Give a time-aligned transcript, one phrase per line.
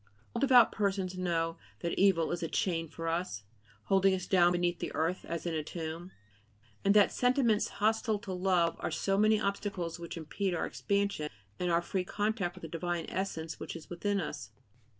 [0.33, 3.43] All devout persons know that evil is a "chain" for us,
[3.83, 6.09] holding us down beneath the earth as in a tomb,
[6.83, 11.29] and that sentiments hostile to love are so many obstacles which impede our expansion
[11.59, 14.49] and our free contact with the divine essence which is within us.